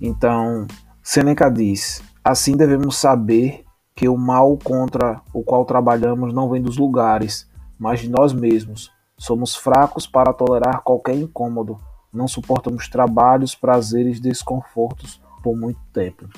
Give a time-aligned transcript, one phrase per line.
[0.00, 0.66] Então,
[1.02, 3.64] Seneca diz: assim devemos saber
[3.94, 7.48] que o mal contra o qual trabalhamos não vem dos lugares,
[7.78, 8.92] mas de nós mesmos.
[9.16, 11.80] Somos fracos para tolerar qualquer incômodo,
[12.12, 16.28] não suportamos trabalhos, prazeres, desconfortos por muito tempo.